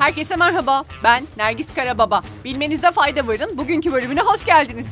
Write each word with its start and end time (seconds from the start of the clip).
Herkese 0.00 0.36
merhaba. 0.36 0.84
Ben 1.04 1.24
Nergis 1.36 1.74
Karababa. 1.74 2.22
Bilmenizde 2.44 2.90
fayda 2.90 3.26
varın. 3.26 3.58
Bugünkü 3.58 3.92
bölümüne 3.92 4.20
hoş 4.20 4.44
geldiniz. 4.44 4.86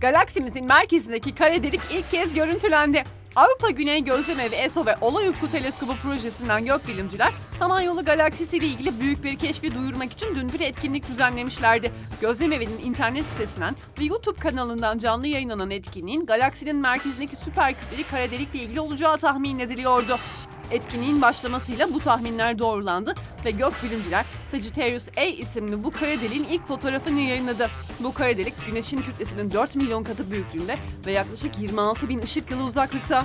Galaksimizin 0.00 0.66
merkezindeki 0.66 1.34
kara 1.34 1.62
delik 1.62 1.80
ilk 1.92 2.10
kez 2.10 2.34
görüntülendi. 2.34 3.04
Avrupa 3.36 3.70
Güney 3.70 4.04
Gözlem 4.04 4.38
ve 4.38 4.56
ESO 4.56 4.86
ve 4.86 4.96
Olay 5.00 5.28
Ufku 5.28 5.50
Teleskobu 5.50 5.96
projesinden 5.96 6.64
gökbilimciler 6.64 7.32
Samanyolu 7.58 8.04
galaksisi 8.04 8.56
ile 8.56 8.66
ilgili 8.66 9.00
büyük 9.00 9.24
bir 9.24 9.36
keşfi 9.36 9.74
duyurmak 9.74 10.12
için 10.12 10.34
dün 10.34 10.52
bir 10.52 10.60
etkinlik 10.60 11.08
düzenlemişlerdi. 11.08 11.92
Gözlem 12.20 12.52
Evi'nin 12.52 12.78
internet 12.78 13.26
sitesinden 13.26 13.74
ve 14.00 14.04
YouTube 14.04 14.40
kanalından 14.40 14.98
canlı 14.98 15.26
yayınlanan 15.26 15.70
etkinliğin 15.70 16.26
galaksinin 16.26 16.76
merkezindeki 16.76 17.36
süper 17.36 17.74
kütleli 17.80 18.04
kara 18.04 18.30
delikle 18.30 18.58
ilgili 18.58 18.80
olacağı 18.80 19.18
tahmin 19.18 19.58
ediliyordu. 19.58 20.18
Etkinliğin 20.70 21.22
başlamasıyla 21.22 21.94
bu 21.94 22.00
tahminler 22.00 22.58
doğrulandı 22.58 23.14
ve 23.44 23.50
gökbilimciler 23.50 24.24
Sagittarius 24.50 25.08
A 25.16 25.22
isimli 25.22 25.84
bu 25.84 25.90
kara 25.90 26.10
deliğin 26.10 26.44
ilk 26.44 26.66
fotoğrafını 26.68 27.20
yayınladı. 27.20 27.70
Bu 28.00 28.14
kara 28.14 28.38
delik 28.38 28.66
Güneş'in 28.66 29.02
kütlesinin 29.02 29.50
4 29.50 29.76
milyon 29.76 30.02
katı 30.02 30.30
büyüklüğünde 30.30 30.76
ve 31.06 31.12
yaklaşık 31.12 31.58
26 31.58 32.08
bin 32.08 32.22
ışık 32.22 32.50
yılı 32.50 32.64
uzaklıkta. 32.64 33.24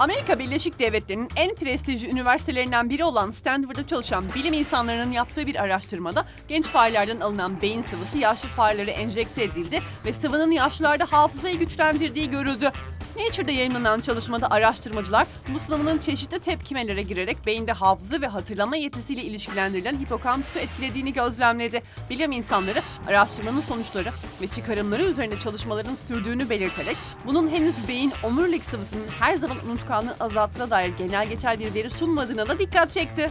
Amerika 0.00 0.38
Birleşik 0.38 0.78
Devletleri'nin 0.78 1.28
en 1.36 1.54
prestijli 1.54 2.10
üniversitelerinden 2.10 2.90
biri 2.90 3.04
olan 3.04 3.30
Stanford'da 3.30 3.86
çalışan 3.86 4.24
bilim 4.34 4.52
insanlarının 4.52 5.12
yaptığı 5.12 5.46
bir 5.46 5.62
araştırmada 5.62 6.26
genç 6.48 6.64
farelerden 6.66 7.20
alınan 7.20 7.62
beyin 7.62 7.82
sıvısı 7.82 8.18
yaşlı 8.18 8.48
farelere 8.48 8.90
enjekte 8.90 9.44
edildi 9.44 9.82
ve 10.04 10.12
sıvının 10.12 10.50
yaşlılarda 10.50 11.06
hafızayı 11.10 11.58
güçlendirdiği 11.58 12.30
görüldü. 12.30 12.72
Nature'da 13.18 13.50
yayınlanan 13.50 14.00
çalışmada 14.00 14.50
araştırmacılar 14.50 15.26
bu 15.54 15.58
sıvının 15.58 15.98
çeşitli 15.98 16.38
tepkimelere 16.38 17.02
girerek 17.02 17.46
beyinde 17.46 17.72
hafıza 17.72 18.20
ve 18.20 18.26
hatırlama 18.26 18.76
yetisiyle 18.76 19.22
ilişkilendirilen 19.22 20.00
hipokampüsü 20.00 20.58
etkilediğini 20.58 21.12
gözlemledi. 21.12 21.82
Bilim 22.10 22.32
insanları 22.32 22.82
araştırmanın 23.06 23.60
sonuçları 23.60 24.10
ve 24.42 24.46
çıkarımları 24.46 25.02
üzerinde 25.02 25.38
çalışmaların 25.38 25.94
sürdüğünü 25.94 26.50
belirterek 26.50 26.96
bunun 27.26 27.48
henüz 27.48 27.74
beyin 27.88 28.12
omurilik 28.22 28.64
sıvısının 28.64 29.08
her 29.18 29.34
zaman 29.36 29.56
unutkanlığı 29.68 30.14
azalttığına 30.20 30.70
dair 30.70 30.92
genel 30.98 31.28
geçer 31.28 31.60
bir 31.60 31.74
veri 31.74 31.90
sunmadığına 31.90 32.48
da 32.48 32.58
dikkat 32.58 32.92
çekti. 32.92 33.30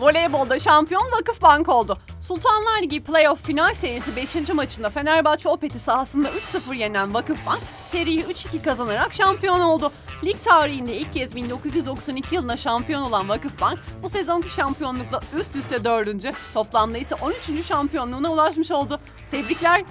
Voleybolda 0.00 0.58
şampiyon 0.58 1.12
Vakıfbank 1.12 1.68
oldu. 1.68 1.98
Sultanlar 2.20 2.82
Ligi 2.82 3.02
playoff 3.04 3.46
final 3.46 3.74
serisi 3.74 4.16
5. 4.16 4.48
maçında 4.48 4.88
Fenerbahçe 4.90 5.48
Opet'i 5.48 5.78
sahasında 5.78 6.28
3-0 6.28 6.76
yenen 6.76 7.14
Vakıfbank 7.14 7.60
seriyi 7.92 8.24
3-2 8.24 8.62
kazanarak 8.62 9.14
şampiyon 9.14 9.60
oldu. 9.60 9.92
Lig 10.24 10.36
tarihinde 10.44 10.96
ilk 10.96 11.12
kez 11.12 11.36
1992 11.36 12.34
yılına 12.34 12.56
şampiyon 12.56 13.02
olan 13.02 13.28
Vakıfbank 13.28 13.78
bu 14.02 14.08
sezonki 14.08 14.50
şampiyonlukla 14.50 15.20
üst 15.40 15.56
üste 15.56 15.84
4. 15.84 16.08
toplamda 16.54 16.98
ise 16.98 17.14
13. 17.14 17.66
şampiyonluğuna 17.66 18.32
ulaşmış 18.32 18.70
oldu. 18.70 19.00
Tebrikler! 19.30 19.82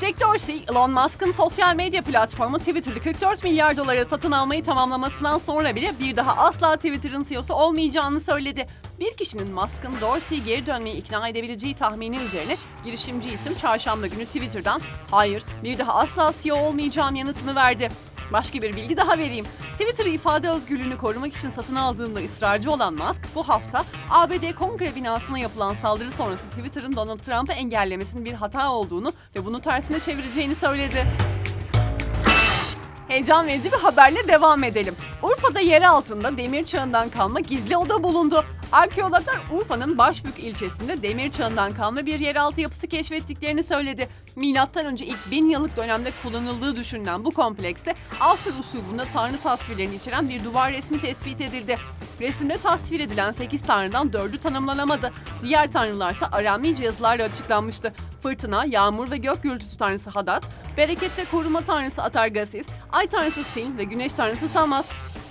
Jack 0.00 0.20
Dorsey, 0.20 0.64
Elon 0.70 0.90
Musk'ın 0.90 1.32
sosyal 1.32 1.76
medya 1.76 2.02
platformu 2.02 2.58
Twitter'ı 2.58 3.02
44 3.02 3.44
milyar 3.44 3.76
dolara 3.76 4.04
satın 4.04 4.32
almayı 4.32 4.64
tamamlamasından 4.64 5.38
sonra 5.38 5.76
bile 5.76 5.94
bir 6.00 6.16
daha 6.16 6.36
asla 6.46 6.76
Twitter'ın 6.76 7.24
CEO'su 7.24 7.54
olmayacağını 7.54 8.20
söyledi. 8.20 8.68
Bir 9.00 9.16
kişinin 9.16 9.52
Musk'ın 9.52 10.00
Dorsey'i 10.00 10.44
geri 10.44 10.66
dönmeyi 10.66 10.96
ikna 10.96 11.28
edebileceği 11.28 11.74
tahmini 11.74 12.16
üzerine 12.16 12.56
girişimci 12.84 13.30
isim 13.30 13.54
çarşamba 13.54 14.06
günü 14.06 14.26
Twitter'dan 14.26 14.80
hayır 15.10 15.42
bir 15.64 15.78
daha 15.78 15.94
asla 15.94 16.34
CEO 16.42 16.56
olmayacağım 16.56 17.14
yanıtını 17.14 17.54
verdi. 17.54 17.88
Başka 18.32 18.62
bir 18.62 18.76
bilgi 18.76 18.96
daha 18.96 19.18
vereyim. 19.18 19.46
Twitter'ı 19.72 20.08
ifade 20.08 20.50
özgürlüğünü 20.50 20.96
korumak 20.96 21.36
için 21.36 21.50
satın 21.50 21.74
aldığında 21.74 22.20
ısrarcı 22.20 22.70
olan 22.70 22.94
Musk 22.94 23.20
bu 23.34 23.48
hafta 23.48 23.84
ABD 24.10 24.54
Kongre 24.54 24.94
binasına 24.94 25.38
yapılan 25.38 25.74
saldırı 25.82 26.10
sonrası 26.10 26.48
Twitter'ın 26.48 26.96
Donald 26.96 27.18
Trump'ı 27.18 27.52
engellemesinin 27.52 28.24
bir 28.24 28.32
hata 28.32 28.72
olduğunu 28.72 29.12
ve 29.36 29.44
bunu 29.44 29.60
tersine 29.60 30.00
çevireceğini 30.00 30.54
söyledi. 30.54 31.06
Heyecan 33.08 33.46
verici 33.46 33.72
bir 33.72 33.78
haberle 33.78 34.28
devam 34.28 34.64
edelim. 34.64 34.94
Urfa'da 35.22 35.60
yer 35.60 35.82
altında 35.82 36.36
demir 36.36 36.64
çağından 36.64 37.08
kalma 37.08 37.40
gizli 37.40 37.76
oda 37.76 38.02
bulundu. 38.02 38.44
Arkeologlar 38.74 39.38
Urfa'nın 39.52 39.98
Başbük 39.98 40.38
ilçesinde 40.38 41.02
demir 41.02 41.30
çağından 41.30 41.72
kalma 41.72 42.06
bir 42.06 42.20
yeraltı 42.20 42.60
yapısı 42.60 42.86
keşfettiklerini 42.86 43.64
söyledi. 43.64 44.08
Milattan 44.36 44.86
önce 44.86 45.06
ilk 45.06 45.30
bin 45.30 45.50
yıllık 45.50 45.76
dönemde 45.76 46.12
kullanıldığı 46.22 46.76
düşünülen 46.76 47.24
bu 47.24 47.30
komplekste 47.30 47.94
Asır 48.20 48.58
usulünde 48.58 49.04
tanrı 49.12 49.38
tasvirlerini 49.38 49.94
içeren 49.94 50.28
bir 50.28 50.44
duvar 50.44 50.72
resmi 50.72 51.00
tespit 51.00 51.40
edildi. 51.40 51.78
Resimde 52.20 52.58
tasvir 52.58 53.00
edilen 53.00 53.32
8 53.32 53.62
tanrıdan 53.62 54.08
4'ü 54.08 54.38
tanımlanamadı. 54.38 55.12
Diğer 55.42 55.72
tanrılarsa 55.72 56.28
Aramice 56.32 56.84
yazılarla 56.84 57.24
açıklanmıştı. 57.24 57.92
Fırtına, 58.22 58.64
yağmur 58.64 59.10
ve 59.10 59.16
gök 59.16 59.42
gürültüsü 59.42 59.78
tanrısı 59.78 60.10
Hadat, 60.10 60.44
bereket 60.76 61.18
ve 61.18 61.24
koruma 61.24 61.60
tanrısı 61.60 62.02
Atargasis, 62.02 62.66
ay 62.92 63.06
tanrısı 63.06 63.44
Sin 63.44 63.78
ve 63.78 63.84
güneş 63.84 64.12
tanrısı 64.12 64.48
Samas. 64.48 64.84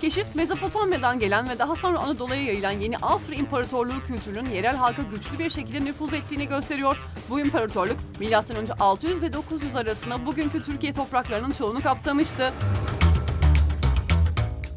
Keşif 0.03 0.35
Mezopotamya'dan 0.35 1.19
gelen 1.19 1.49
ve 1.49 1.59
daha 1.59 1.75
sonra 1.75 1.99
Anadolu'ya 1.99 2.43
yayılan 2.43 2.71
yeni 2.71 2.97
Asur 2.97 3.33
İmparatorluğu 3.33 4.05
kültürünün 4.07 4.49
yerel 4.49 4.75
halka 4.75 5.01
güçlü 5.01 5.39
bir 5.39 5.49
şekilde 5.49 5.85
nüfuz 5.85 6.13
ettiğini 6.13 6.47
gösteriyor. 6.47 6.97
Bu 7.29 7.39
imparatorluk 7.39 7.97
M.Ö. 8.19 8.73
600 8.79 9.21
ve 9.21 9.33
900 9.33 9.75
arasında 9.75 10.25
bugünkü 10.25 10.63
Türkiye 10.63 10.93
topraklarının 10.93 11.51
çoğunu 11.51 11.81
kapsamıştı. 11.81 12.53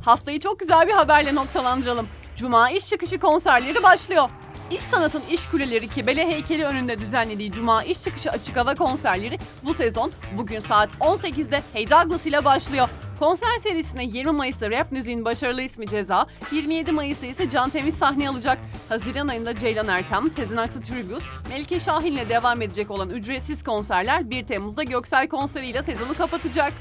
Haftayı 0.03 0.41
çok 0.41 0.61
güzel 0.61 0.89
bir 0.89 0.93
haberle 0.93 1.35
noktalandıralım. 1.35 2.09
Cuma 2.37 2.71
iş 2.71 2.89
çıkışı 2.89 3.19
konserleri 3.19 3.83
başlıyor. 3.83 4.31
İş 4.71 4.85
Sanat'ın 4.85 5.23
İş 5.31 5.47
Kuleleri 5.47 5.89
Kibele 5.89 6.27
heykeli 6.27 6.65
önünde 6.65 6.99
düzenlediği 6.99 7.53
Cuma 7.53 7.85
iş 7.85 8.03
çıkışı 8.03 8.31
açık 8.31 8.57
hava 8.57 8.75
konserleri 8.75 9.39
bu 9.65 9.75
sezon 9.75 10.13
bugün 10.39 10.61
saat 10.61 10.93
18'de 10.93 11.63
Hey 11.73 11.91
Douglas 11.91 12.27
ile 12.27 12.45
başlıyor. 12.45 12.89
Konser 13.19 13.59
serisine 13.63 14.05
20 14.05 14.33
Mayıs'ta 14.33 14.71
rap 14.71 14.93
müziğin 14.93 15.25
başarılı 15.25 15.63
ismi 15.63 15.89
Ceza, 15.89 16.27
27 16.53 16.93
Mayıs'ta 16.93 17.27
ise 17.27 17.49
Can 17.49 17.71
Temiz 17.71 17.95
sahne 17.95 18.29
alacak. 18.29 18.59
Haziran 18.89 19.29
ayında 19.29 19.57
Ceylan 19.57 19.89
Ertem, 19.89 20.31
Sezen 20.37 20.57
Aksu 20.57 20.81
Tribute, 20.81 21.25
Melike 21.49 21.81
Şahin 21.81 22.13
ile 22.13 22.29
devam 22.29 22.63
edecek 22.63 22.91
olan 22.91 23.11
ücretsiz 23.11 23.65
konserler 23.65 24.31
1 24.31 24.47
Temmuz'da 24.47 24.83
Göksel 24.83 25.29
konseriyle 25.29 25.83
sezonu 25.83 26.15
kapatacak. 26.15 26.73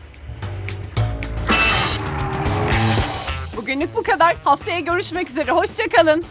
Bugünlük 3.58 3.96
bu 3.96 4.04
kadar. 4.04 4.36
Haftaya 4.44 4.80
görüşmek 4.80 5.30
üzere. 5.30 5.52
Hoşçakalın. 5.52 6.24